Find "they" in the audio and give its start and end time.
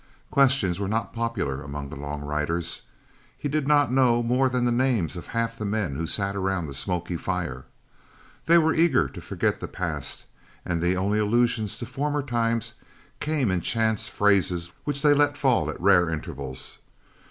8.47-8.57, 15.03-15.13